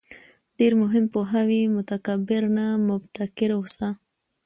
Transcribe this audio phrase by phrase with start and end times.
[0.57, 3.89] ډېر مهم پوهاوی: متکبِّر نه، مُبتَکِر اوسه